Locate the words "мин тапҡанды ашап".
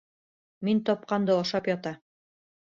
0.69-1.71